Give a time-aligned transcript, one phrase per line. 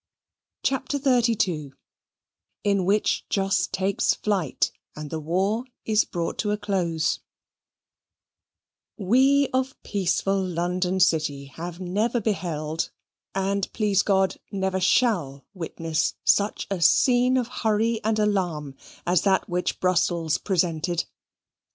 [0.63, 1.73] CHAPTER XXXII
[2.63, 7.19] In Which Jos Takes Flight, and the War Is Brought to a Close
[8.97, 12.89] We of peaceful London City have never beheld
[13.35, 18.73] and please God never shall witness such a scene of hurry and alarm,
[19.05, 21.05] as that which Brussels presented.